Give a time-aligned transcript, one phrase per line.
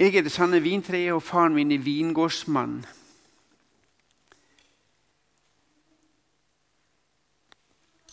[0.00, 2.78] Jeg er det sanne vintreet, og faren min er vingårdsmann.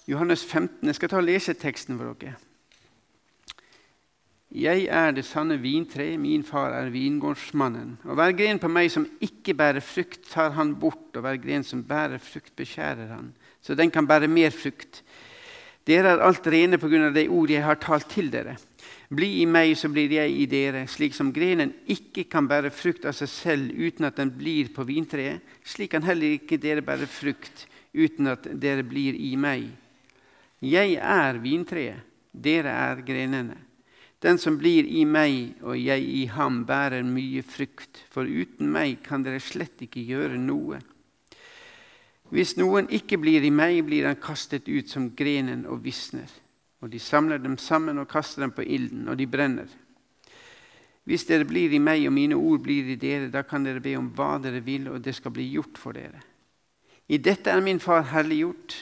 [0.08, 0.84] Johannes 15.
[0.84, 2.36] Jeg skal ta og lese teksten for dere.
[4.52, 7.98] Jeg er det sanne vintre, min far er vingårdsmannen.
[8.04, 11.64] Og hver gren på meg som ikke bærer frukt, tar han bort, og hver gren
[11.64, 13.32] som bærer frukt, beskjærer han,
[13.64, 15.06] så den kan bære mer frukt.
[15.88, 18.58] Dere er alt rene på grunn av de ord jeg har talt til dere.
[19.08, 20.84] Bli i meg, så blir jeg i dere.
[20.92, 24.84] Slik som grenen ikke kan bære frukt av seg selv uten at den blir på
[24.88, 29.70] vintreet, slik kan heller ikke dere bære frukt uten at dere blir i meg.
[30.60, 33.56] Jeg er vintreet, dere er grenene.
[34.20, 39.04] Den som blir i meg og jeg i ham, bærer mye frukt, for uten meg
[39.06, 40.82] kan dere slett ikke gjøre noe.
[42.34, 46.28] Hvis noen ikke blir i meg, blir han kastet ut som grenen og visner.
[46.82, 49.70] Og de samler dem sammen og kaster dem på ilden, og de brenner.
[51.08, 53.96] Hvis dere blir i meg og mine ord blir i dere, da kan dere be
[53.98, 56.20] om hva dere vil, og det skal bli gjort for dere.
[57.08, 58.76] I dette er min far herliggjort,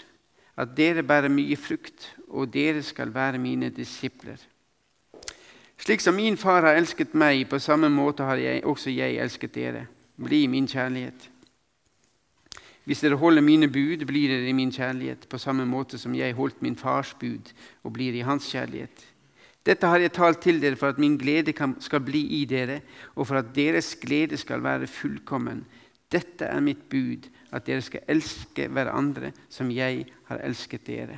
[0.58, 4.42] at dere bærer mye frukt, og dere skal være mine disipler.
[5.78, 9.54] Slik som min far har elsket meg, på samme måte har jeg, også jeg elsket
[9.54, 9.86] dere.
[10.16, 11.30] Bli min kjærlighet.
[12.86, 16.38] Hvis dere holder mine bud, blir dere i min kjærlighet, på samme måte som jeg
[16.38, 17.50] holdt min fars bud
[17.84, 19.06] og blir i hans kjærlighet.
[19.66, 22.82] Dette har jeg talt til dere for at min glede skal bli i dere,
[23.16, 25.64] og for at deres glede skal være fullkommen.
[26.12, 31.18] Dette er mitt bud, at dere skal elske hverandre som jeg har elsket dere.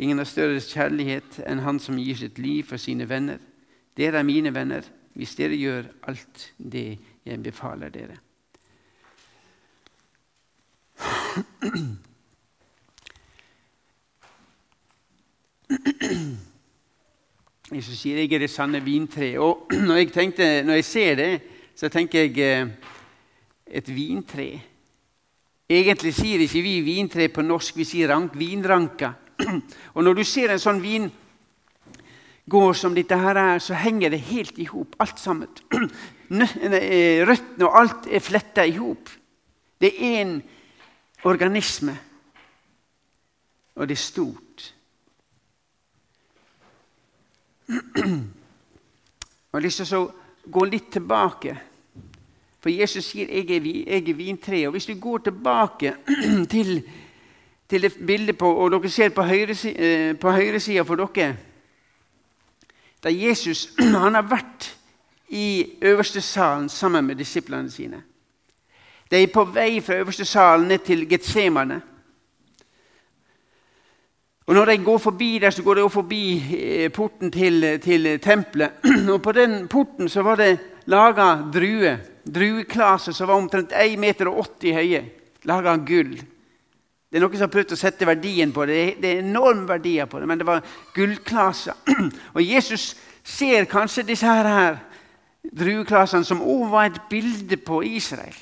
[0.00, 3.36] Ingen har større kjærlighet enn han som gir sitt liv for sine venner.
[3.92, 6.94] Dere er mine venner hvis dere gjør alt det
[7.26, 8.16] jeg befaler dere.
[17.70, 19.38] Jesus sier jeg er det sanne vintre.
[19.38, 21.30] Og når jeg, tenkte, når jeg ser det,
[21.78, 22.66] så tenker jeg eh,
[23.78, 24.48] et vintre.
[25.70, 29.12] Egentlig sier ikke vi vintre på norsk, vi sier rank, vinranka.
[29.94, 34.58] Og når du ser en sånn vingård som dette her er, så henger det helt
[34.58, 35.48] i hop, alt sammen.
[36.30, 39.08] Eh, røttene og alt er fletta i hop.
[39.82, 40.36] Det er én
[41.24, 41.98] organisme,
[43.74, 44.74] og det er stort.
[47.68, 50.10] Jeg har lyst til å
[50.50, 51.56] gå litt tilbake.
[52.60, 54.66] For Jesus sier 'jeg er, jeg er vintreet'.
[54.66, 55.94] Og hvis du går tilbake
[56.54, 56.82] til
[57.70, 61.36] til det bildet på, og dere ser på høyresida eh, høyre for dere
[63.02, 63.68] Da Jesus
[64.04, 64.76] han har vært
[65.28, 68.02] i øverste salen sammen med disiplene sine.
[69.10, 71.80] De er på vei fra øverste salen ned til Getsemane.
[74.46, 78.70] Og Når de går forbi der, så går de forbi eh, porten til, til tempelet.
[79.12, 81.96] Og På den porten så var det laga druer.
[82.34, 85.04] Drueklaser som var omtrent 1,80 meter høye.
[85.44, 86.16] Laga av gull.
[87.10, 88.96] Det er Noen som har prøvd å sette verdien på det.
[89.02, 91.74] Det er enorme verdier på det, men det var gullklaser.
[92.34, 94.78] Og Jesus ser kanskje disse her, her
[95.42, 98.36] drueklasene som òg var et bilde på Israel.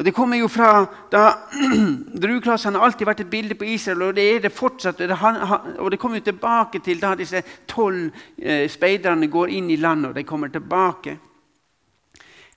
[0.00, 1.26] Og Det kommer jo fra da
[2.22, 5.02] Drueklassene har alltid vært et bilde på Israel, og det er det fortsatt.
[5.04, 8.08] Og det kommer jo tilbake til da disse tolv
[8.40, 11.18] eh, speiderne går inn i landet, og de kommer tilbake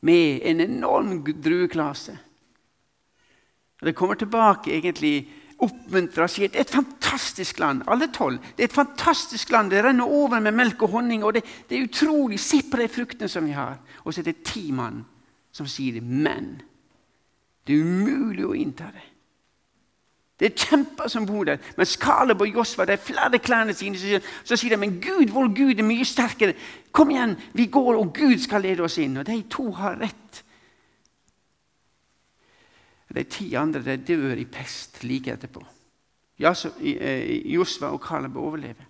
[0.07, 2.17] med en enorm drueklasse.
[3.81, 5.27] Og Det kommer tilbake egentlig
[5.59, 7.83] oppmuntra og sier det er et fantastisk land.
[7.91, 8.39] Alle tolv.
[8.55, 9.71] Det er et fantastisk land.
[9.71, 11.23] Det renner over med melk og honning.
[11.23, 12.39] og Det, det er utrolig.
[12.39, 13.81] Se på de fruktene som vi har.
[14.05, 15.03] Og så er det ti mann
[15.51, 16.03] som sier det.
[16.03, 16.61] Men
[17.67, 19.09] det er umulig å innta det.
[20.39, 21.61] Det er kjemper som bor der.
[21.77, 23.99] Mens Kaleb og Josva de flere klærne sine.
[23.99, 26.57] Så, så sier de men Gud, vår Gud er mye sterkere.
[26.91, 29.15] Kom igjen, vi går, og Gud skal lede oss inn.
[29.21, 30.41] Og de to har rett.
[33.13, 35.61] De ti andre de dør i pest like etterpå.
[36.41, 38.89] Eh, Josva og Kaleb overlever.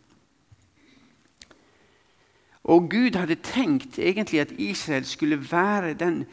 [2.71, 6.23] Og Gud hadde tenkt egentlig at Israel skulle være den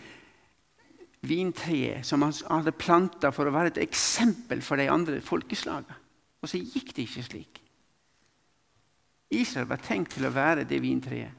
[1.21, 5.99] vintreet som han hadde planta for å være et eksempel for de andre folkeslagene.
[6.41, 7.61] Og så gikk det ikke slik.
[9.31, 11.37] Israel var tenkt til å være det vintreet.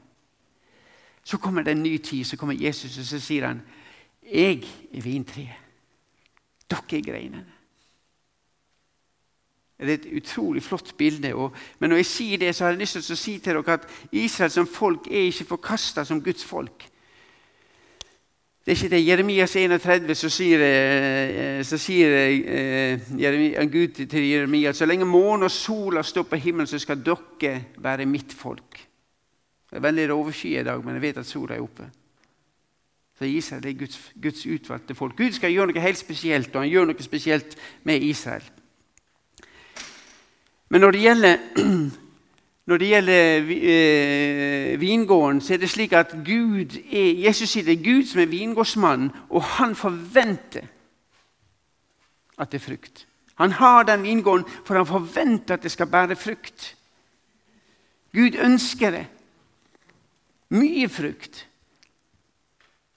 [1.23, 3.61] Så kommer det en ny tid, så kommer Jesus og så sier han,
[4.23, 4.63] 'Jeg
[4.93, 5.59] er vintreet'.
[6.69, 7.45] Dere er greinene.
[9.81, 11.33] Det er et utrolig flott bilde.
[11.35, 13.73] Og, men når jeg sier det, så har jeg lyst til å si til dere
[13.73, 16.90] at Israel som folk er ikke forkasta som Guds folk.
[18.65, 19.05] Det er ikke det.
[19.07, 25.05] Jeremias 31 så sier, eh, så sier eh, Jeremia, Gud til Jeremia at så lenge
[25.05, 28.77] månen og sola står på himmelen, så skal dere være mitt folk.
[29.69, 31.89] Det er veldig overskyet i dag, men jeg vet at sola er oppe.
[33.17, 35.17] Så Israel er Guds, Guds utvalgte folk.
[35.17, 38.45] Gud skal gjøre noe helt spesielt, og han gjør noe spesielt med Israel.
[40.69, 41.37] Men når det gjelder,
[42.69, 47.79] når det gjelder eh, vingården, så er det slik at Gud er, Jesus sier det
[47.79, 50.67] er Gud som er vingårdsmannen, og han forventer
[52.37, 53.07] at det er frukt.
[53.41, 56.75] Han har den vingården, for han forventer at det skal bære frukt.
[58.13, 59.05] Gud ønsker det.
[60.51, 61.47] Mye frukt.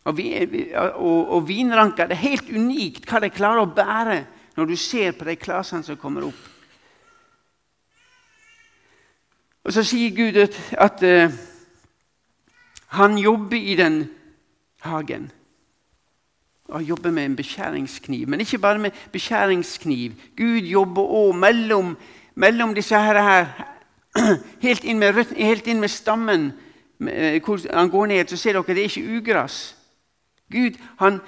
[0.04, 0.34] Og, vi,
[0.74, 4.18] og, og vinranker det er helt unikt hva de klarer å bære
[4.58, 6.42] når du ser på de klasene som kommer opp.
[9.64, 11.34] Og så sier Gud at, at uh,
[12.98, 14.04] han jobber i den
[14.84, 15.30] hagen.
[16.68, 18.28] Og han jobber med en beskjæringskniv.
[18.28, 20.12] Men ikke bare med beskjæringskniv.
[20.36, 21.96] Gud jobber òg mellom,
[22.34, 23.46] mellom, disse her, her
[24.66, 26.52] helt, inn med, helt inn med stammen.
[27.00, 29.76] Eh, hvor han går ned, så ser dere det er ikke ugress.
[30.52, 31.20] Gud han,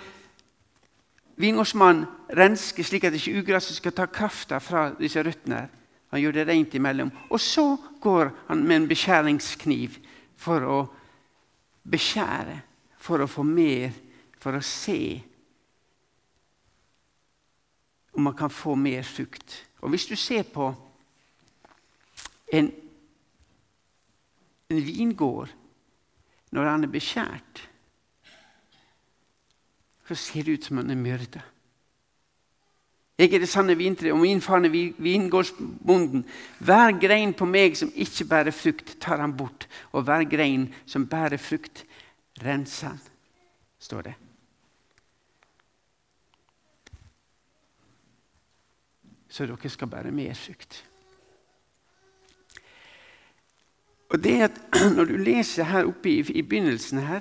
[1.36, 2.06] Vingårdsmannen
[2.36, 5.66] rensker slik at ikke ugresset skal ta krafta fra disse røttene.
[6.12, 7.10] Han gjør det rent imellom.
[7.30, 9.98] Og så går han med en beskjæringskniv
[10.38, 10.78] for å
[11.86, 12.60] beskjære,
[12.98, 13.94] for å få mer,
[14.42, 15.00] for å se
[18.16, 19.60] om man kan få mer frukt.
[19.84, 20.70] Og hvis du ser på
[22.54, 22.70] en,
[24.70, 25.52] en vingård
[26.56, 27.66] når han er beskjært
[30.06, 31.42] så ser det ut som han er myrda.
[33.16, 36.26] Jeg er det sanne vintre, og min far er vingårdsbonden.
[36.60, 39.64] Hver grein på meg som ikke bærer frukt, tar han bort.
[39.96, 41.86] Og hver grein som bærer frukt,
[42.44, 43.00] renser han,
[43.80, 44.14] står det.
[49.28, 50.82] Så dere skal bære mer frukt.
[54.12, 54.60] Og det at
[54.96, 57.20] Når du leser her oppe i, i begynnelsen her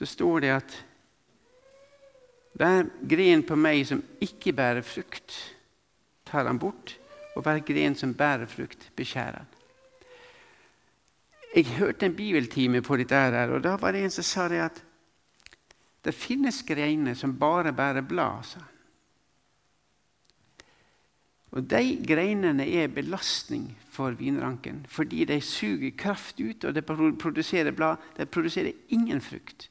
[0.00, 0.76] så står det at
[2.60, 5.32] hver gren på meg som ikke bærer frukt,
[6.28, 6.92] tar han bort,
[7.32, 9.48] og hver gren som bærer frukt, beskjærer han.
[11.54, 14.60] Jeg hørte en bibeltime på dette, her, og da var det en som sa det
[14.62, 14.82] at
[16.04, 18.44] det finnes greiner som bare bærer blad.
[18.44, 18.60] sa
[21.50, 27.72] Og De greinene er belastning for vinranken fordi de suger kraft ut, og de produserer
[27.72, 27.96] blad.
[28.16, 29.70] De produserer ingen frukt.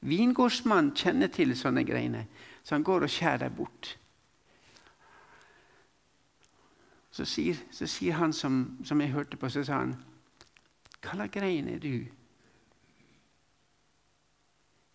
[0.00, 2.24] Vingårdsmannen kjenner til sånne greiene,
[2.64, 3.96] så han går og skjærer bort.
[7.10, 9.96] Så sier, så sier han som, som, jeg hørte på, så sa han
[11.00, 12.06] Hva slags grein er du?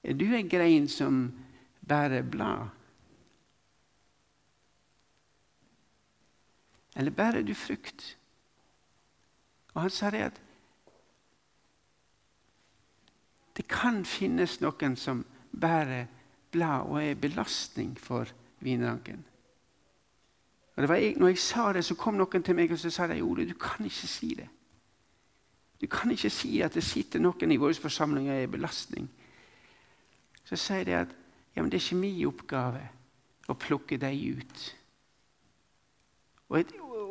[0.05, 1.27] Er du en grein som
[1.85, 2.69] bærer blad?
[6.95, 8.17] Eller bærer du frukt?
[9.73, 10.44] Og han sa det at
[13.55, 16.09] Det kan finnes noen som bærer
[16.51, 18.27] blad og er belastning for
[18.59, 19.23] vinranken.
[20.75, 22.91] Og det var jeg, når jeg sa det, så kom noen til meg og så
[22.91, 24.47] sa de, Ole, du kan ikke si det.
[25.81, 29.07] Du kan ikke si at det sitter noen i våre forsamlinger og er belastning.
[30.45, 31.15] Så sier de at
[31.55, 32.81] ja, men det er ikke min oppgave
[33.47, 34.63] å plukke dem ut.
[36.49, 36.65] Og jeg,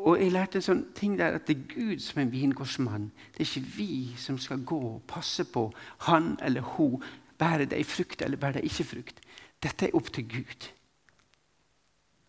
[0.04, 3.10] og jeg lærte en sånn ting der at det er Gud som er vingårdsmann.
[3.34, 5.66] Det er ikke vi som skal gå og passe på
[6.06, 7.02] han eller hun.
[7.38, 9.20] Bærer de frukt eller bærer de ikke frukt?
[9.62, 10.68] Dette er opp til Gud.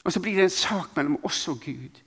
[0.05, 2.01] Og så blir det en sak mellom oss og Gud.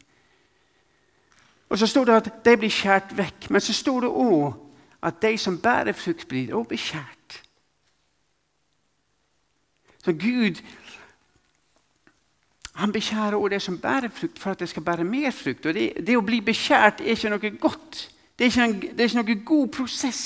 [1.68, 3.50] Og så står det at de blir skåret vekk.
[3.50, 4.54] Men så står det òg
[5.02, 7.42] at de som bærer frukt, blir òg beskjært.
[10.04, 10.62] Så Gud
[12.78, 15.66] han bekjærer også det som bærer frukt, for at det skal bære mer frukt.
[15.66, 18.02] Og det, det å bli bekjært er ikke noe godt.
[18.38, 20.20] Det er ikke, en, det er ikke noe god prosess.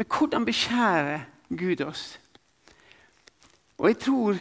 [0.00, 2.04] Men hvordan beskjærer Gud oss?
[3.76, 4.40] Og jeg tror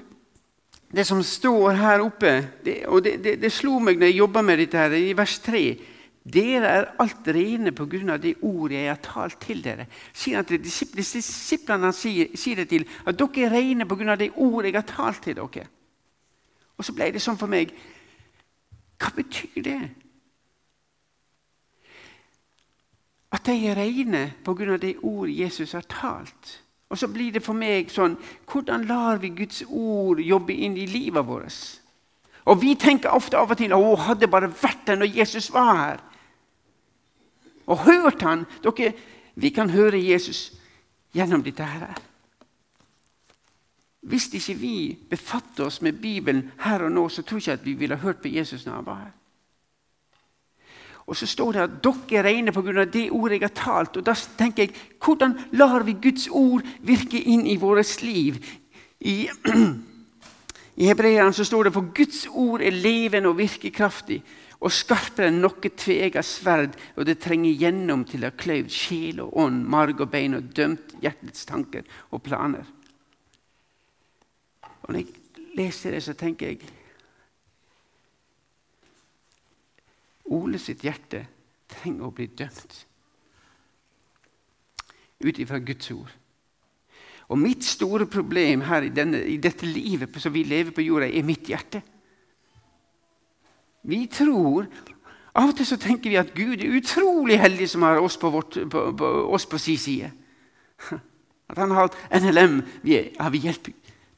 [0.95, 2.31] det som står her oppe
[2.65, 5.39] det, Og det, det, det slo meg når jeg jobba med dette, her, i vers
[5.43, 5.63] 3
[6.33, 9.85] dere er alt rene på grunn av det ordet jeg har talt til dere.
[10.13, 14.31] Sier at Disiplene sier, sier, det til at dere er rene på grunn av det
[14.35, 15.65] ordet jeg har talt til dere.
[16.77, 17.73] Og så ble det sånn for meg
[18.99, 19.81] Hva betyr det?
[23.31, 26.57] At de er rene på grunn av det ordet Jesus har talt.
[26.89, 28.17] Og så blir det for meg sånn
[28.49, 31.59] Hvordan lar vi Guds ord jobbe inn i livet vårt?
[32.49, 35.75] Og Vi tenker ofte av og til å hadde bare vært der når Jesus var
[35.77, 36.05] her
[37.69, 38.45] og hørt han.
[38.63, 38.93] Dere,
[39.39, 40.49] vi kan høre Jesus
[41.15, 41.97] gjennom dette her.
[44.09, 44.75] Hvis ikke vi
[45.09, 48.21] befatter oss med Bibelen her og nå, så tror jeg ikke at vi ville hørt
[48.23, 49.15] på Jesus når han var her.
[51.09, 52.85] Og så står det at dere regner pga.
[52.85, 53.97] det ordet jeg har talt.
[53.97, 54.73] Og da tenker jeg,
[55.03, 58.37] Hvordan lar vi Guds ord virke inn i vårt liv?
[58.99, 59.29] I,
[60.81, 64.23] i Hebreerne står det for Guds ord er levende og virkekraftig
[64.59, 69.21] og skarpere enn noe tveegget sverd, og det trenger gjennom til å ha kløyvd sjel
[69.23, 72.67] og ånd, marg og bein og dømt hjertets tanker og planer.
[74.83, 76.75] Og Når jeg leser det, så tenker jeg
[80.29, 81.23] Ole sitt hjerte
[81.71, 82.75] trenger å bli dømt
[85.19, 86.11] ut ifra Guds ord.
[87.29, 91.09] Og mitt store problem her i, denne, i dette livet som vi lever på jorda,
[91.09, 91.81] er mitt hjerte.
[93.83, 94.67] Vi tror
[95.35, 98.31] Av og til så tenker vi at Gud er utrolig heldig som har oss på,
[98.33, 100.09] vårt, på, på, oss på sin side.
[101.49, 102.57] At han har NLM.
[102.83, 103.39] Vi, er, ja, vi.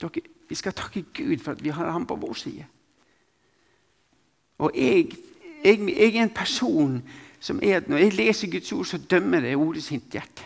[0.01, 2.65] Dere, vi skal takke Gud for at vi har ham på vår side.
[4.57, 5.11] Og jeg
[5.63, 7.01] jeg, jeg, er en person
[7.39, 10.45] som er at når jeg leser Guds ord, så dømmer jeg ordet sitt hjerte.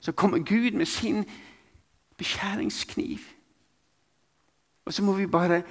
[0.00, 1.24] Så kommer Gud med sin
[2.16, 3.18] beskjæringskniv.
[4.84, 5.62] Og så må vi bare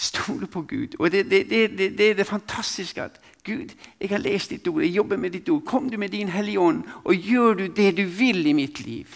[0.00, 0.96] stole på Gud.
[0.98, 4.82] Og det, det, det, det, er det fantastiske at Gud, jeg har lest ditt ord,
[4.82, 5.64] jeg jobber med ditt ord.
[5.64, 9.06] Kom du med din Hellige Ånd, og gjør du det du vil i mitt liv.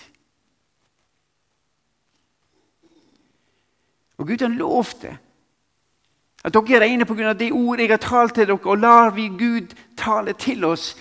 [4.17, 5.19] Og Gud han lovte
[6.45, 7.33] at dere er rene pga.
[7.33, 10.97] det ordet jeg har talt til dere, og lar vi Gud tale til oss,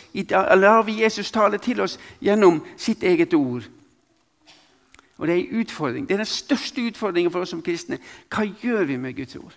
[0.56, 3.64] lar vi Jesus tale til oss gjennom sitt eget ord.
[5.18, 6.08] Og Det er en utfordring.
[6.08, 8.00] Det er den største utfordringen for oss som kristne.
[8.30, 9.54] Hva gjør vi med Guds ord?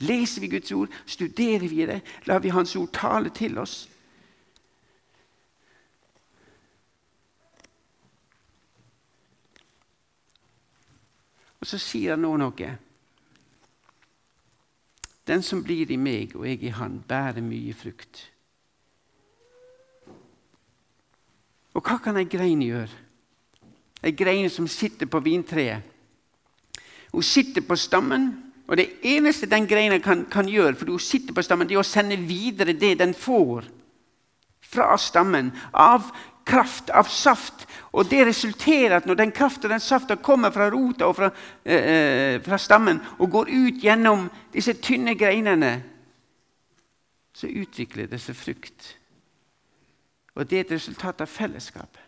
[0.00, 0.88] Leser vi Guds ord?
[1.06, 2.00] Studerer vi det?
[2.26, 3.88] Lar vi Hans ord tale til oss?
[11.60, 12.72] Og så sier han nå noe
[15.26, 18.24] den som blir i meg og jeg i han, bærer mye frukt.
[21.72, 22.90] Og hva kan ei grein gjøre?
[24.02, 25.86] Ei grein som sitter på vintreet.
[27.12, 31.34] Hun sitter på stammen, og det eneste den greina kan, kan gjøre, for du sitter
[31.34, 33.66] på stammen, det er å sende videre det den får
[34.72, 36.12] fra stammen av
[36.48, 37.66] kraft, av saft.
[37.92, 41.30] Og det resulterer at når den kraften og den saften kommer fra rota og fra,
[41.64, 45.82] eh, eh, fra, stammen og går ut gjennom disse tynne greinene,
[47.34, 48.96] så utvikler det seg frukt.
[50.36, 52.00] Og det er et resultat av fellesskapet.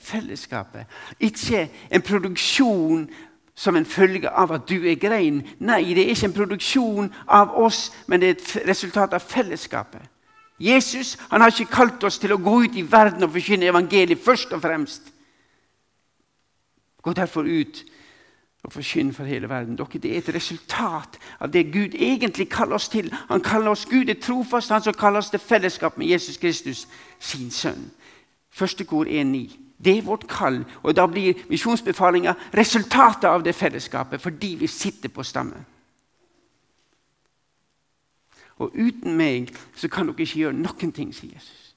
[0.00, 0.86] Fellesskapet.
[1.20, 3.08] Ikke en produksjon
[3.56, 5.40] som en følge av at du er grein.
[5.58, 10.04] Nei, det er ikke en produksjon av oss, men det er et resultat av fellesskapet.
[10.60, 14.22] Jesus han har ikke kalt oss til å gå ut i verden og forkynne evangeliet
[14.24, 15.12] først og fremst.
[17.02, 17.84] Gå derfor ut
[18.66, 19.76] og forkynn for hele verden.
[19.76, 23.12] Dere, Det er et resultat av det Gud egentlig kaller oss til.
[23.28, 26.88] Han kaller oss Gud er trofast, han som kaller oss til fellesskap med Jesus Kristus,
[27.20, 27.90] sin sønn.
[28.50, 29.65] Første kor 1.9.
[29.76, 35.12] Det er vårt kall, og da blir misjonsbefalinga resultatet av det fellesskapet fordi vi sitter
[35.12, 35.66] på stammen.
[38.56, 41.74] Og uten meg så kan dere ikke gjøre noen ting, sier Jesus.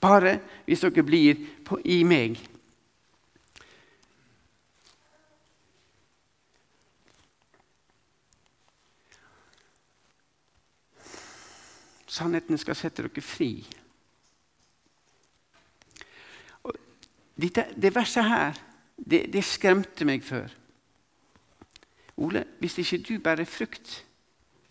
[0.00, 2.40] Bare hvis dere blir på, i meg.
[12.12, 13.52] Sannheten skal sette dere fri.
[17.42, 18.58] Dette, det verset her,
[18.96, 20.52] det, det skremte meg før.
[22.22, 24.02] Ole, hvis ikke du bærer frukt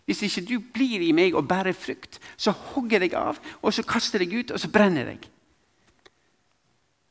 [0.04, 3.84] hvis ikke du blir i meg og bærer frukt, så hogger jeg av, og så
[3.86, 5.28] kaster jeg ut, og så brenner jeg.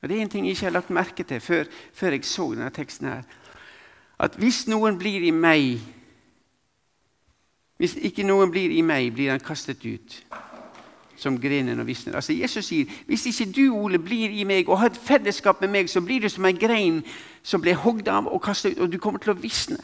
[0.01, 1.63] Og Det er en ting jeg ikke har lagt merke til før,
[1.94, 3.08] før jeg så denne teksten.
[3.08, 3.24] her.
[4.20, 5.80] At hvis noen blir i meg
[7.82, 10.24] Hvis ikke noen blir i meg, blir han kastet ut
[11.22, 12.16] som grenen og visner.
[12.18, 15.70] Altså Jesus sier hvis ikke du, Ole, blir i meg og har et fellesskap med
[15.70, 17.01] meg, så blir du som en grein
[17.44, 19.78] som blir hogd av og kastet ut, og du kommer til å visne.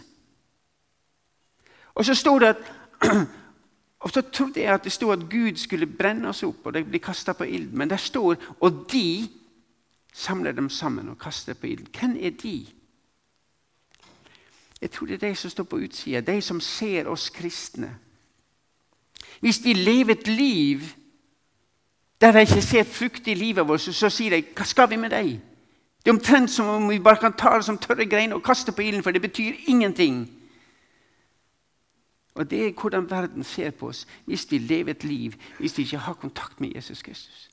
[1.98, 2.72] Og så står det at
[4.00, 6.84] Og så trodde jeg at det stod at Gud skulle brenne oss opp, og det
[6.86, 7.72] blir kasta på ild.
[7.74, 9.28] Men det står og de
[10.14, 11.88] samler dem sammen og kaster på ild.
[12.00, 12.68] Hvem er de?
[14.82, 17.90] Jeg tror det er de som står på utsida, de som ser oss kristne.
[19.40, 20.82] Hvis vi lever et liv
[22.22, 25.10] der de ikke ser frukt i livet vårt, så, sier de 'Hva skal vi med
[25.10, 25.40] deg?'
[26.06, 28.72] Det er omtrent som om vi bare kan ta det som tørre greiner og kaste
[28.72, 30.30] på ilden, for det betyr ingenting.
[32.36, 35.84] Og Det er hvordan verden ser på oss hvis vi lever et liv hvis vi
[35.84, 37.50] ikke har kontakt med Jesus Kristus.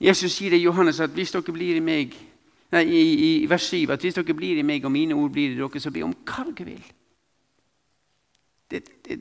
[0.00, 2.16] Jesus sier det i Johannes at hvis dere blir i meg
[2.72, 5.52] nei, i, i vers 7 at hvis dere blir i meg, og mine ord blir
[5.52, 6.82] i dere, så be om hva dere vil.
[8.72, 9.18] Det, det,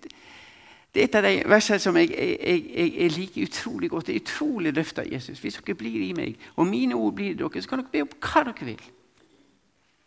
[0.93, 4.07] det, er et av de versene som jeg, jeg, jeg, jeg liker utrolig godt.
[4.07, 5.43] Det er utrolig løfte av Jesus.
[5.43, 8.05] Hvis dere blir i meg, og mine ord blir i dere, så kan dere be
[8.07, 8.89] om hva dere vil.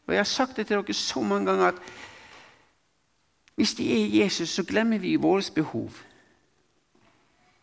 [0.06, 1.86] Og Jeg har sagt det til dere så mange ganger at
[3.54, 5.90] hvis de er Jesus, så glemmer vi våre behov.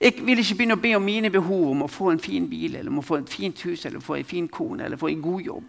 [0.01, 2.75] Jeg vil ikke begynne å be om mine behov om å få en fin bil,
[2.75, 5.21] eller om å få et fint hus, eller få en fin kone, eller få en
[5.21, 5.63] god jobb.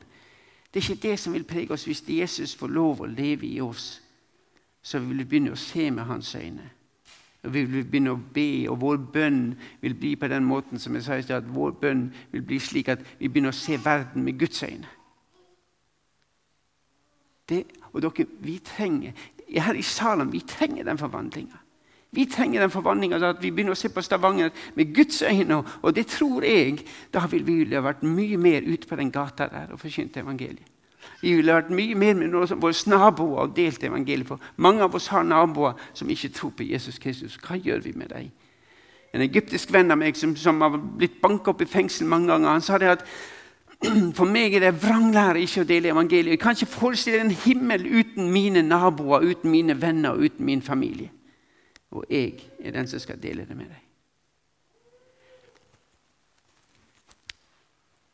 [0.74, 1.84] Det er ikke det som vil prege oss.
[1.84, 4.01] Hvis Jesus får lov å leve i oss,
[4.82, 6.70] så vil vi begynne å se med hans øyne.
[7.42, 10.94] Og Vi vil begynne å be, og vår bønn vil bli på den måten som
[10.94, 13.78] jeg sa i sted, at vår bønn vil bli slik at vi begynner å se
[13.82, 14.90] verden med Guds øyne.
[17.48, 19.12] Det, og dere, vi trenger,
[19.52, 21.58] Her i salen vi trenger den forvandlinga.
[22.12, 25.58] Vi trenger den forvandlinga at vi begynner å se på Stavanger med Guds øyne.
[25.82, 29.50] Og det tror jeg, da vil vi ha vært mye mer ute på den gata
[29.52, 30.71] der og forkynt evangeliet.
[31.22, 34.28] Vi ville vært mye mer med våre naboer og delt evangeliet.
[34.28, 37.38] For mange av oss har naboer som ikke tror på Jesus Kristus.
[37.42, 38.30] Hva gjør vi med dem?
[39.12, 42.48] En egyptisk venn av meg som, som har blitt banka opp i fengsel mange ganger,
[42.48, 43.06] han sa det at
[44.16, 46.36] for meg er det vranglære ikke å dele evangeliet.
[46.36, 50.62] Jeg kan ikke forestille en himmel uten mine naboer, uten mine venner og uten min
[50.64, 51.10] familie.
[51.92, 53.80] Og jeg er den som skal dele det med deg.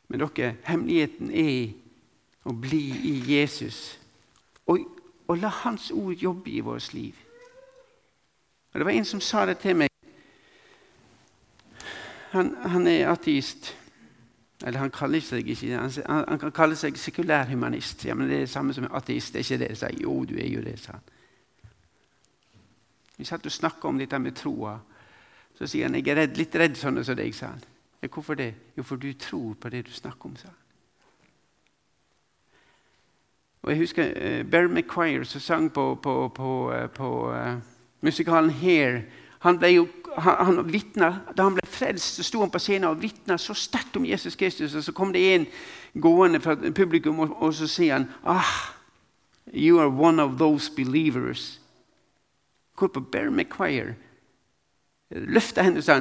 [0.09, 1.69] Men dere, hemmeligheten er
[2.49, 3.99] å bli i Jesus
[4.69, 4.85] og,
[5.29, 7.15] og la Hans ord jobbe i vårt liv.
[8.73, 9.89] Og Det var en som sa det til meg.
[12.31, 13.75] Han, han er ateist.
[14.65, 15.91] Eller han kaller seg ikke Han,
[16.27, 18.05] han kan kalle seg sekulær humanist.
[18.05, 19.33] Ja, men Det er det samme som ateist.
[19.33, 19.77] Det er ikke det.
[19.77, 21.15] Så, jo, du er jo det, sa han.
[23.17, 24.77] Vi satt og snakka om dette med troa.
[25.57, 27.35] Så sier han jeg er redd, litt redd sånn som deg.
[27.35, 27.63] sa han.
[28.07, 28.53] Hvorfor det?
[28.77, 30.35] Jo, for du tror på det du snakker om.
[30.39, 30.58] sa han.
[33.63, 37.57] Og Jeg husker uh, Bear McQuire som sang på, på, på, uh, på uh,
[38.01, 39.01] musikalen Hair.
[39.39, 42.89] Han ble jo, han, han vittna, Da han ble frelst, så sto han på scenen
[42.89, 44.75] og vitna så sterkt om Jesus Kristus.
[44.75, 45.47] Og Så kom det en
[46.01, 48.75] gående fra publikum, og, og så sier han ah,
[49.53, 51.59] You are one of those believers
[52.77, 53.95] hvorpå Bear McQuire
[55.09, 55.97] løfta henne og sa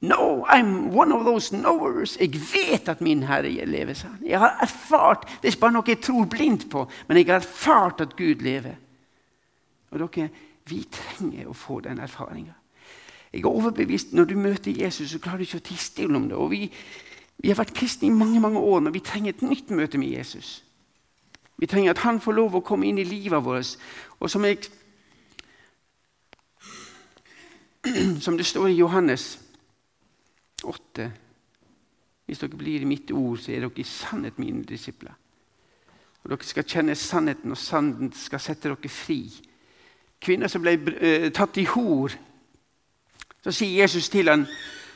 [0.00, 2.16] No, I'm one of those knowers.
[2.20, 3.94] Jeg vet at min Herre lever.
[3.94, 4.26] sa han.
[4.26, 7.34] Jeg har erfart, Det er ikke bare noe jeg tror blindt på, men jeg har
[7.34, 8.74] erfart at Gud lever.
[9.90, 10.28] Og dere,
[10.64, 12.52] Vi trenger å få den erfaringa.
[13.32, 16.28] Jeg er overbevist Når du møter Jesus, så klarer du ikke å tie stille om
[16.28, 16.36] det.
[16.36, 16.72] Og vi,
[17.38, 20.08] vi, har vært kristne i mange mange år, men vi trenger et nytt møte med
[20.08, 20.64] Jesus.
[21.58, 23.76] Vi trenger at han får lov å komme inn i livet vårt.
[24.20, 24.58] Og som jeg
[28.24, 29.47] som det står i Johannes
[30.64, 31.10] 8
[32.26, 35.14] Hvis dere blir i mitt ord, så er dere i sannhet mine disipler.
[36.22, 39.22] Og Dere skal kjenne sannheten, og sannheten skal sette dere fri.
[40.20, 42.12] Kvinner som ble uh, tatt i hor,
[43.44, 44.44] så sier Jesus til, han,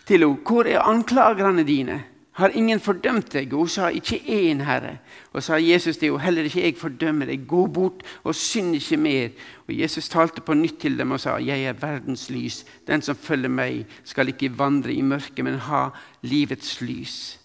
[0.07, 3.53] til henne, 'Hvor er anklagerne dine?' Har ingen fordømt deg?
[3.53, 4.95] Hun sa ikke én, Herre.
[5.37, 7.43] Og sa Jesus det jo heller ikke jeg fordømmer deg.
[7.49, 9.35] Gå bort og synd ikke mer.
[9.69, 12.65] Og Jesus talte på nytt til dem og sa, Jeg er verdens lys.
[12.87, 15.91] Den som følger meg, skal ikke vandre i mørket, men ha
[16.23, 17.39] livets lys.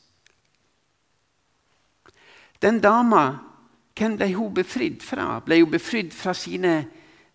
[2.62, 3.26] Den dama,
[3.97, 5.41] hvem ble hun befridd fra?
[5.45, 6.78] Ble hun befridd fra sine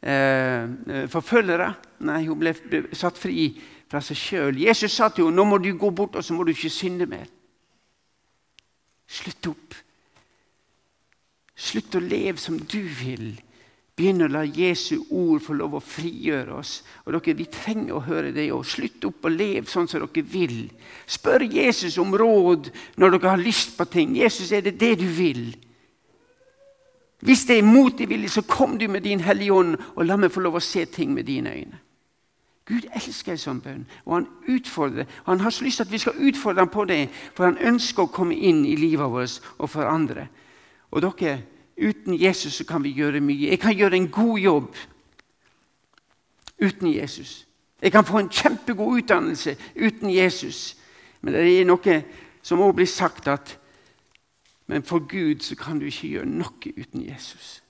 [0.00, 1.68] eh, forfølgere?
[2.08, 2.56] Nei, hun ble
[2.96, 3.52] satt fri
[3.92, 4.64] fra seg sjøl.
[4.64, 7.06] Jesus sa til henne nå må du gå bort og så må du ikke synde
[7.06, 7.28] mer.
[9.12, 9.74] Slutt opp.
[11.52, 13.34] Slutt å leve som du vil.
[13.92, 16.78] Begynn å la Jesu ord få lov å frigjøre oss.
[17.04, 18.64] Og dere, Vi trenger å høre det òg.
[18.64, 20.70] Slutt opp å leve sånn som dere vil.
[21.06, 24.16] Spør Jesus om råd når dere har lyst på ting.
[24.16, 25.52] Jesus, er det det du vil?
[27.22, 30.16] Hvis det er mot din vilje, så kom du med din Hellige Ånd og la
[30.16, 31.78] meg få lov å se ting med dine øyne.
[32.72, 35.08] Gud elsker en sånn bønn, og han utfordrer.
[35.26, 37.02] Han har så lyst til at vi skal utfordre ham på det,
[37.36, 40.24] for han ønsker å komme inn i livet vårt og forandre.
[40.92, 41.42] Og dere,
[41.76, 43.50] uten Jesus så kan vi gjøre mye.
[43.50, 44.80] Jeg kan gjøre en god jobb
[46.62, 47.42] uten Jesus.
[47.82, 50.76] Jeg kan få en kjempegod utdannelse uten Jesus.
[51.20, 51.96] Men det er noe
[52.42, 53.58] som også blir sagt at
[54.66, 57.62] Men for Gud så kan du ikke gjøre noe uten Jesus.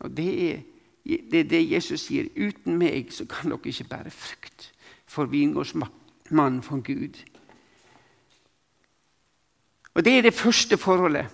[0.00, 0.60] Og det er
[1.04, 2.28] det er det Jesus sier.
[2.36, 4.70] Uten meg så kan dere ikke bære frukt
[5.06, 7.18] for vingårdsmannen for Gud.
[9.94, 11.26] Og Det er det første forholdet.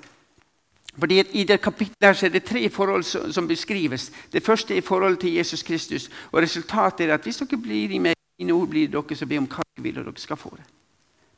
[0.99, 4.13] Fordi I det kapitlet er det tre forhold som beskrives.
[4.33, 6.11] Det første er forholdet til Jesus Kristus.
[6.33, 9.39] og Resultatet er at hvis dere blir i meg, mine ord blir dere, så be
[9.39, 10.65] om hva dere vil, og dere skal få det.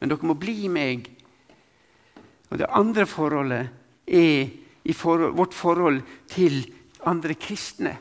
[0.00, 1.10] Men dere må bli i meg.
[2.50, 3.68] Og det andre forholdet
[4.06, 4.48] er
[4.92, 6.64] forhold, vårt forhold til
[7.06, 7.98] andre kristne.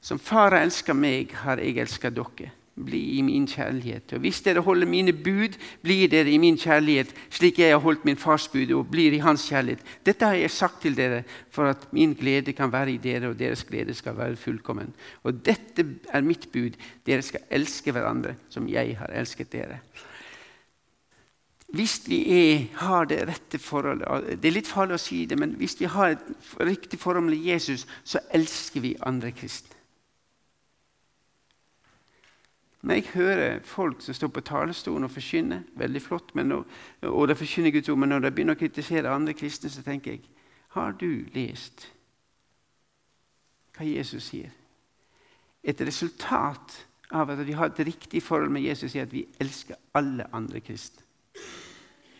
[0.00, 2.54] Som far har elska meg, har jeg elska dere.
[2.80, 4.14] Bli i min kjærlighet.
[4.16, 8.06] Og Hvis dere holder mine bud, blir dere i min kjærlighet, slik jeg har holdt
[8.08, 9.82] min fars bud og blir i hans kjærlighet.
[10.06, 13.38] Dette har jeg sagt til dere for at min glede kan være i dere, og
[13.38, 14.94] deres glede skal være fullkommen.
[15.22, 16.78] Og dette er mitt bud.
[17.04, 19.82] Dere skal elske hverandre som jeg har elsket dere.
[21.70, 25.52] Hvis vi er, har det rette forholdet Det er litt farlig å si det, men
[25.58, 29.79] hvis vi har et riktig forhold med Jesus, så elsker vi andre kristne.
[32.82, 36.64] Når jeg hører folk som står på talerstolen og forkynner, veldig flott, når,
[37.02, 40.16] og de forkynner Guds ord, men når de begynner å kritisere andre kristne, så tenker
[40.16, 40.22] jeg
[40.70, 41.88] Har du lest
[43.76, 44.50] hva Jesus sier?
[45.64, 49.76] Et resultat av at vi har et riktig forhold med Jesus, er at vi elsker
[49.94, 51.02] alle andre kristne.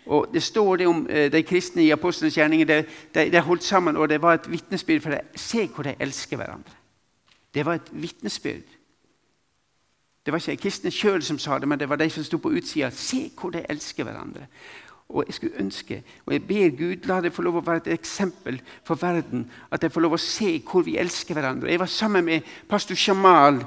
[0.07, 2.67] Og Det står det om eh, de kristne i apostlenes gjerninger.
[2.67, 5.27] De, de, de, holdt sammen, og det var et vitnesbyrd for dem.
[5.37, 6.75] Se hvor de elsker hverandre.
[7.55, 8.80] Det var et vitnesbyrd.
[10.27, 12.53] Det var ikke kristne sjøl som sa det, men det var de som sto på
[12.53, 12.91] utsida.
[12.93, 14.47] Se hvor de elsker hverandre.
[15.09, 17.97] Og Jeg skulle ønske, og jeg ber Gud la det få lov å være et
[17.97, 19.51] eksempel for verden.
[19.71, 21.71] At de får lov å se hvor vi elsker hverandre.
[21.71, 23.65] Jeg var sammen med pastor Jamal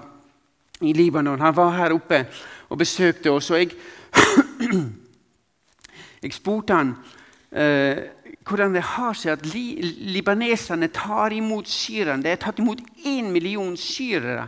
[0.81, 1.41] i Libanon.
[1.41, 2.23] Han var her oppe
[2.69, 3.51] og besøkte oss.
[3.51, 3.75] og jeg,
[6.23, 6.95] jeg spurte han
[7.51, 8.07] eh,
[8.47, 9.81] hvordan det har seg at li,
[10.15, 12.23] libaneserne tar imot syrerne.
[12.23, 14.47] De har tatt imot én million syrere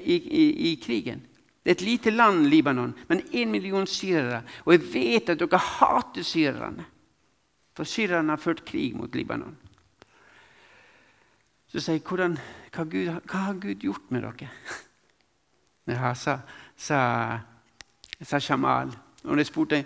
[0.00, 1.26] i, i, krigen.
[1.64, 4.42] Det er et lite land, Libanon, men én million syrere.
[4.64, 6.86] Og jeg vet at dere hater syrerne,
[7.76, 9.56] for syrerne har ført krig mot Libanon.
[11.70, 12.38] Så sier jeg, hvordan,
[12.74, 14.50] hva, Gud, hva, har Gud gjort med dere?
[15.90, 16.36] Ja, sa,
[16.78, 16.98] sa,
[18.22, 18.92] sa Shamal.
[19.24, 19.80] Og jeg spurte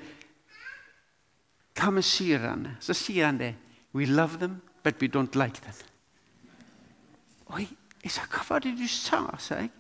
[1.79, 3.55] hva med syrerne, så sier han det.
[3.95, 5.75] We love them, but we don't like them.
[7.47, 7.69] Og jeg,
[8.05, 9.23] jeg sa, hva var det du sa?
[9.39, 9.71] sa jeg.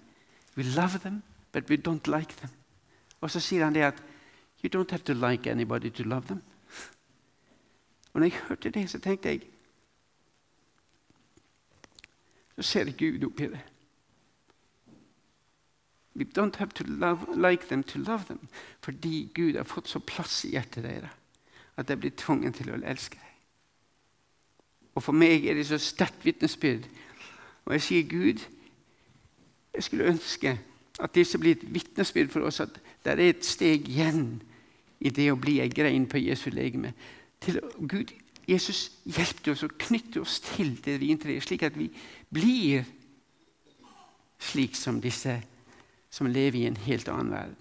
[0.56, 2.50] We love them, but we don't like them.
[3.20, 4.02] Og så sier han det at
[4.64, 6.42] You don't have to like anybody to love them.
[8.12, 9.42] Og når jeg hørte det, så tenkte jeg
[12.56, 13.60] Så ser Gud oppi det.
[16.16, 18.48] We don't have to love, like them to love them.
[18.80, 21.10] Fordi Gud har fått så plass i hjertet deres
[21.76, 23.30] at de blir tvunget til å elske deg.
[24.94, 26.86] Og For meg er det så sterkt vitnesbyrd.
[27.64, 28.44] Og jeg sier, Gud,
[29.74, 30.58] jeg skulle ønske
[31.02, 34.42] at disse blir et vitnesbyrd for oss at det er et steg igjen
[35.04, 36.94] i det å bli ei grein på Jesu legeme.
[37.42, 38.12] Til Gud,
[38.48, 41.90] Jesus hjelpte oss å knytte oss til det vintreet, slik at vi
[42.32, 42.84] blir
[44.40, 45.38] slik som disse
[46.14, 47.60] som lever i en helt annen verden.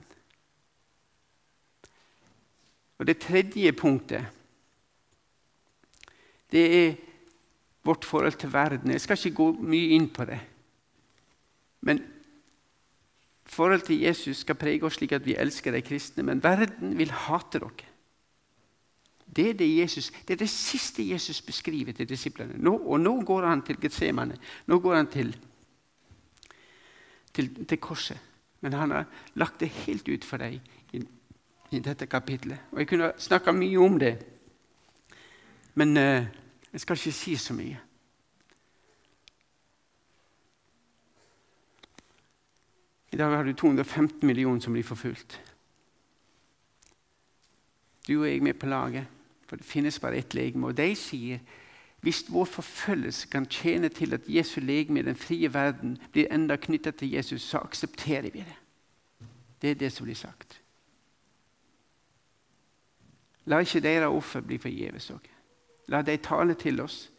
[3.00, 4.26] Og Det tredje punktet
[6.54, 6.96] det er
[7.84, 8.92] vårt forhold til verden.
[8.92, 10.40] Jeg skal ikke gå mye inn på det.
[11.84, 12.02] Men
[13.46, 16.24] forholdet til Jesus skal prege oss slik at vi elsker de kristne.
[16.24, 17.90] Men verden vil hate dere.
[19.34, 22.58] Det er det, Jesus, det er det siste Jesus beskriver til disiplene.
[22.58, 24.38] Nå, og nå går han til Getsemane.
[24.70, 25.34] Nå går han til,
[27.34, 28.20] til, til, korset.
[28.62, 30.60] Men han har lagt det helt ut for deg
[30.94, 31.02] i,
[31.72, 32.70] i dette kapitlet.
[32.72, 34.14] Og Jeg kunne snakka mye om det,
[35.74, 36.30] men uh,
[36.74, 37.80] jeg skal ikke si så mye.
[43.14, 45.36] I dag har du 215 millioner som blir forfulgt.
[48.08, 49.06] Du og jeg er med på laget,
[49.48, 50.68] for det finnes bare ett legeme.
[50.68, 51.44] Og de sier
[52.02, 56.56] hvis vår forfølgelse kan tjene til at Jesu legeme i den frie verden blir enda
[56.56, 58.58] knyttet til Jesus, så aksepterer vi det.
[59.62, 60.60] Det er det som blir sagt.
[63.46, 65.12] La ikke deres offer bli forgjeves.
[65.88, 67.12] La dem tale til oss.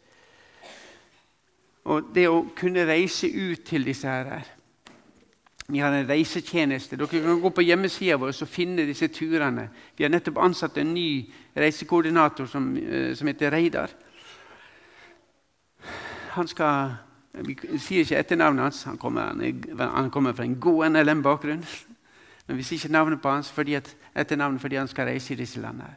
[1.85, 4.43] Og det å kunne reise ut til disse her
[5.67, 6.97] vi har en reisetjeneste.
[6.97, 9.71] Dere kan gå på hjemmesida vår og finne disse turene.
[9.97, 11.25] Vi har nettopp ansatt en ny
[11.57, 13.91] reisekoordinator som, eh, som heter Reidar.
[16.31, 16.97] Han skal
[17.35, 18.85] Vi sier ikke etternavnet hans.
[18.85, 19.35] Han kommer,
[19.77, 21.65] han kommer fra en god NLM-bakgrunn.
[22.47, 25.37] Men vi sier ikke navnet på hans fordi at, etternavnet fordi han skal reise i
[25.37, 25.97] disse landene.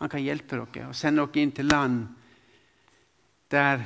[0.00, 2.06] Han kan hjelpe dere og sende dere inn til land
[3.50, 3.84] der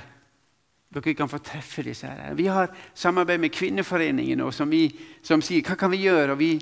[0.92, 2.34] dere kan få treffe disse her.
[2.34, 4.88] Vi har samarbeid med Kvinneforeningen som, vi,
[5.22, 6.34] som sier hva kan vi gjøre.
[6.34, 6.52] Og vi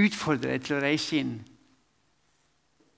[0.00, 1.34] utfordrer deg til å reise inn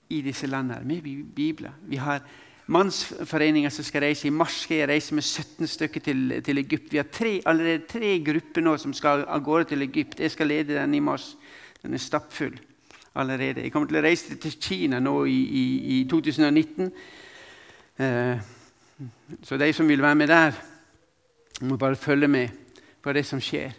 [0.09, 1.03] i disse landene med
[1.35, 1.75] bibler.
[1.87, 2.23] Vi har
[2.67, 4.27] mannsforeninger som skal reise.
[4.27, 6.91] I mars skal jeg reise med 17 stykker til, til Egypt.
[6.91, 10.19] Vi har tre, allerede tre grupper nå som skal av gårde til Egypt.
[10.19, 11.35] Jeg skal lede den i mars.
[11.83, 12.57] Den er stappfull
[13.17, 13.63] allerede.
[13.63, 15.65] Jeg kommer til å reise til Kina nå i, i,
[15.97, 16.91] i 2019.
[17.97, 18.53] Eh,
[19.43, 20.55] så de som vil være med der,
[21.61, 22.49] må bare følge med
[23.01, 23.75] på det som skjer.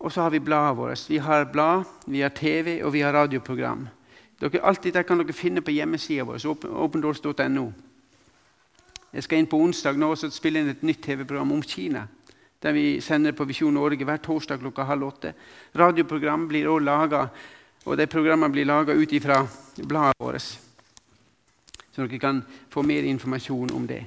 [0.00, 1.10] Og så har vi bladet vårt.
[1.10, 3.88] Vi har blad, vi har TV og vi har radioprogram.
[4.40, 7.66] Dere, alt dette kan dere finne på hjemmesida vår, opendoors.no.
[9.12, 12.06] Jeg skal inn på onsdag nå og spille inn et nytt TV-program om Kina.
[12.62, 15.34] Der vi sender på Visjon Norge hver torsdag klokka halv åtte.
[15.76, 17.22] Radioprogram blir også laga,
[17.84, 19.42] og de programmene blir laga ut ifra
[19.82, 20.69] bladet vårt.
[21.90, 24.04] Så dere kan få mer informasjon om det.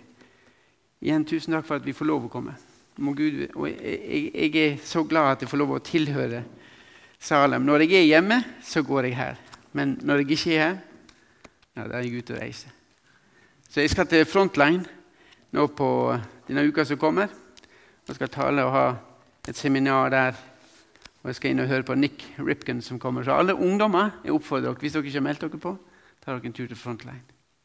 [1.04, 2.56] Igjen tusen takk for at vi får lov å komme.
[2.96, 6.44] Gud, og jeg, jeg, er så glad at jeg får lov å tilhøre
[7.24, 7.64] Salem.
[7.64, 9.38] Når jeg er hjemme, så går jeg her.
[9.74, 10.78] Men når jeg ikke er her,
[11.74, 12.74] ja, da er jeg ute og reiser.
[13.70, 14.84] Så jeg skal til Frontline
[15.56, 15.88] nå på
[16.48, 17.32] denne uka som kommer.
[18.08, 18.86] Jeg skal tale og ha
[19.48, 20.38] et seminar der.
[21.24, 23.24] Og jeg skal inn og høre på Nick Ripken som kommer.
[23.24, 25.78] Så alle ungdommer jeg oppfordrer dere, hvis dere ikke har meldt dere på,
[26.22, 27.33] tar dere en tur til Frontline.